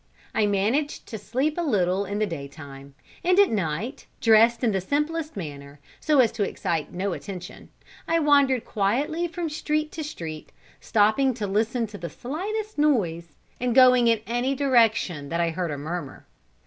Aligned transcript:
I 0.33 0.47
managed 0.47 1.05
to 1.09 1.19
sleep 1.19 1.59
a 1.59 1.61
little 1.61 2.05
in 2.05 2.17
the 2.17 2.25
day 2.25 2.47
time, 2.47 2.95
and 3.23 3.37
at 3.37 3.51
night, 3.51 4.07
dressed 4.19 4.63
in 4.63 4.71
the 4.71 4.81
simplest 4.81 5.37
manner, 5.37 5.79
so 5.99 6.19
as 6.21 6.31
to 6.31 6.43
excite 6.43 6.91
no 6.91 7.13
attention, 7.13 7.69
I 8.07 8.17
wandered 8.17 8.65
quietly 8.65 9.27
from 9.27 9.47
street 9.47 9.91
to 9.91 10.03
street, 10.03 10.51
stopping 10.79 11.35
to 11.35 11.45
listen 11.45 11.85
to 11.85 11.99
the 11.99 12.09
slightest 12.09 12.79
noise, 12.79 13.35
and 13.59 13.75
going 13.75 14.07
in 14.07 14.21
any 14.25 14.55
direction 14.55 15.29
that 15.29 15.39
I 15.39 15.51
heard 15.51 15.69
a 15.69 15.77
murmur. 15.77 16.25